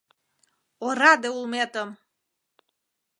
Ораде 0.87 1.29
улметым! 1.39 1.89